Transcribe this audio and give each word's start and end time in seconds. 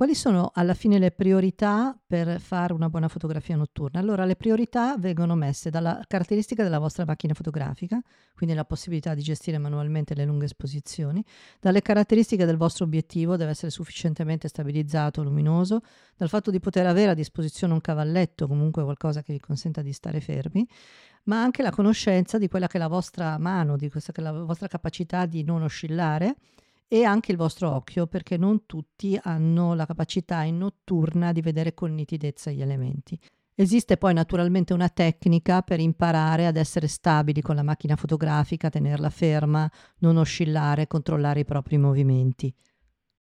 Quali 0.00 0.14
sono 0.14 0.50
alla 0.54 0.72
fine 0.72 0.98
le 0.98 1.10
priorità 1.10 1.94
per 2.06 2.40
fare 2.40 2.72
una 2.72 2.88
buona 2.88 3.08
fotografia 3.08 3.54
notturna? 3.54 4.00
Allora, 4.00 4.24
le 4.24 4.34
priorità 4.34 4.96
vengono 4.96 5.34
messe 5.34 5.68
dalla 5.68 6.02
caratteristica 6.08 6.62
della 6.62 6.78
vostra 6.78 7.04
macchina 7.04 7.34
fotografica, 7.34 8.00
quindi 8.34 8.56
la 8.56 8.64
possibilità 8.64 9.12
di 9.12 9.20
gestire 9.20 9.58
manualmente 9.58 10.14
le 10.14 10.24
lunghe 10.24 10.46
esposizioni, 10.46 11.22
dalle 11.60 11.82
caratteristiche 11.82 12.46
del 12.46 12.56
vostro 12.56 12.86
obiettivo, 12.86 13.36
deve 13.36 13.50
essere 13.50 13.70
sufficientemente 13.70 14.48
stabilizzato, 14.48 15.22
luminoso, 15.22 15.82
dal 16.16 16.30
fatto 16.30 16.50
di 16.50 16.60
poter 16.60 16.86
avere 16.86 17.10
a 17.10 17.14
disposizione 17.14 17.74
un 17.74 17.82
cavalletto, 17.82 18.46
comunque 18.46 18.82
qualcosa 18.82 19.20
che 19.20 19.34
vi 19.34 19.38
consenta 19.38 19.82
di 19.82 19.92
stare 19.92 20.22
fermi, 20.22 20.66
ma 21.24 21.42
anche 21.42 21.60
la 21.60 21.70
conoscenza 21.70 22.38
di 22.38 22.48
quella 22.48 22.68
che 22.68 22.78
è 22.78 22.80
la 22.80 22.88
vostra 22.88 23.36
mano, 23.36 23.76
di 23.76 23.90
questa 23.90 24.12
che 24.12 24.22
è 24.22 24.24
la 24.24 24.32
vostra 24.32 24.66
capacità 24.66 25.26
di 25.26 25.44
non 25.44 25.60
oscillare 25.60 26.36
e 26.92 27.04
anche 27.04 27.30
il 27.30 27.38
vostro 27.38 27.70
occhio, 27.70 28.08
perché 28.08 28.36
non 28.36 28.66
tutti 28.66 29.16
hanno 29.22 29.74
la 29.74 29.86
capacità 29.86 30.42
in 30.42 30.58
notturna 30.58 31.30
di 31.30 31.40
vedere 31.40 31.72
con 31.72 31.94
nitidezza 31.94 32.50
gli 32.50 32.60
elementi. 32.60 33.16
Esiste 33.54 33.96
poi 33.96 34.12
naturalmente 34.12 34.72
una 34.72 34.88
tecnica 34.88 35.62
per 35.62 35.78
imparare 35.78 36.48
ad 36.48 36.56
essere 36.56 36.88
stabili 36.88 37.42
con 37.42 37.54
la 37.54 37.62
macchina 37.62 37.94
fotografica, 37.94 38.70
tenerla 38.70 39.08
ferma, 39.08 39.70
non 39.98 40.16
oscillare, 40.16 40.88
controllare 40.88 41.40
i 41.40 41.44
propri 41.44 41.78
movimenti. 41.78 42.52